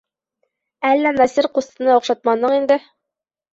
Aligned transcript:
Әллә 0.91 1.11
Насир 1.19 1.49
ҡустыны 1.59 1.93
оҡшатманың 1.99 2.59
инде? 2.59 2.81